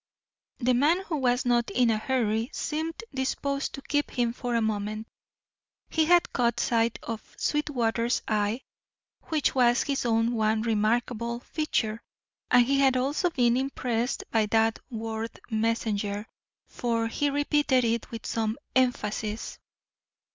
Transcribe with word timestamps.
The 0.57 0.73
man 0.73 1.01
who 1.03 1.17
was 1.17 1.45
not 1.45 1.69
in 1.69 1.91
a 1.91 1.97
hurry 1.99 2.49
seemed 2.53 3.03
disposed 3.13 3.73
to 3.75 3.83
keep 3.83 4.09
him 4.09 4.33
for 4.33 4.55
a 4.55 4.59
moment. 4.61 5.07
He 5.89 6.05
had 6.05 6.33
caught 6.33 6.59
sight 6.59 6.97
of 7.03 7.21
Sweetwater's 7.37 8.23
eye, 8.27 8.61
which 9.25 9.53
was 9.53 9.83
his 9.83 10.03
one 10.05 10.63
remarkable 10.63 11.41
feature, 11.41 12.01
and 12.49 12.65
he 12.65 12.79
had 12.79 12.97
also 12.97 13.29
been 13.29 13.55
impressed 13.55 14.23
by 14.31 14.47
that 14.47 14.79
word 14.89 15.39
messenger, 15.51 16.25
for 16.65 17.05
he 17.07 17.29
repeated 17.29 17.83
it 17.83 18.09
with 18.09 18.25
some 18.25 18.57
emphasis. 18.75 19.59